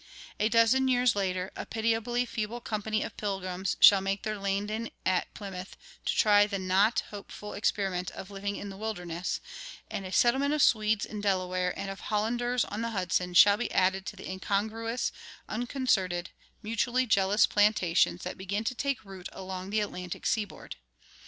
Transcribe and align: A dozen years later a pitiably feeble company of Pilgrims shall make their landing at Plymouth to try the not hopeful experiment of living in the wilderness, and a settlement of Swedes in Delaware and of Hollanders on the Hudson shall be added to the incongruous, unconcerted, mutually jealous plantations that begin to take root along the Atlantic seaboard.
A 0.39 0.49
dozen 0.49 0.87
years 0.87 1.15
later 1.15 1.51
a 1.55 1.63
pitiably 1.63 2.25
feeble 2.25 2.59
company 2.59 3.03
of 3.03 3.15
Pilgrims 3.17 3.77
shall 3.79 4.01
make 4.01 4.23
their 4.23 4.39
landing 4.39 4.89
at 5.05 5.31
Plymouth 5.35 5.77
to 6.05 6.15
try 6.15 6.47
the 6.47 6.57
not 6.57 7.01
hopeful 7.11 7.53
experiment 7.53 8.09
of 8.09 8.31
living 8.31 8.55
in 8.55 8.69
the 8.69 8.77
wilderness, 8.77 9.39
and 9.91 10.03
a 10.03 10.11
settlement 10.11 10.55
of 10.55 10.63
Swedes 10.63 11.05
in 11.05 11.21
Delaware 11.21 11.71
and 11.77 11.91
of 11.91 11.99
Hollanders 11.99 12.65
on 12.65 12.81
the 12.81 12.89
Hudson 12.89 13.35
shall 13.35 13.57
be 13.57 13.71
added 13.71 14.07
to 14.07 14.15
the 14.15 14.27
incongruous, 14.27 15.11
unconcerted, 15.47 16.31
mutually 16.63 17.05
jealous 17.05 17.45
plantations 17.45 18.23
that 18.23 18.39
begin 18.39 18.63
to 18.63 18.73
take 18.73 19.05
root 19.05 19.29
along 19.33 19.69
the 19.69 19.81
Atlantic 19.81 20.25
seaboard. 20.25 20.77